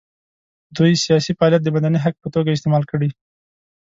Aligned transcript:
دوی 0.77 0.91
سیاسي 1.05 1.31
فعالیت 1.37 1.61
د 1.63 1.67
مدني 1.75 1.99
حق 2.05 2.15
په 2.23 2.27
توګه 2.35 2.49
استعمال 2.53 2.83
کړي. 2.91 3.09